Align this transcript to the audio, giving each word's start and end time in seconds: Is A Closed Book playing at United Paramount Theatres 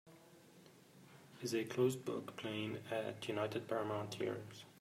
Is 1.43 1.53
A 1.53 1.63
Closed 1.63 2.03
Book 2.05 2.35
playing 2.35 2.79
at 2.89 3.27
United 3.27 3.67
Paramount 3.67 4.15
Theatres 4.15 4.65